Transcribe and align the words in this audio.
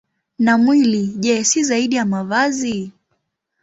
Na 0.39 0.57
mwili, 0.57 1.07
je, 1.07 1.43
si 1.43 1.63
zaidi 1.63 1.95
ya 1.95 2.05
mavazi? 2.05 2.91